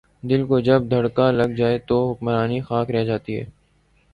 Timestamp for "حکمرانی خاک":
2.11-2.91